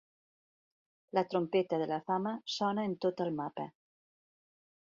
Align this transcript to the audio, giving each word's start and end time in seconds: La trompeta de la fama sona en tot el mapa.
La 1.17 1.23
trompeta 1.33 1.79
de 1.83 1.87
la 1.93 2.01
fama 2.09 2.33
sona 2.57 2.89
en 2.91 2.99
tot 3.07 3.25
el 3.27 3.33
mapa. 3.43 3.71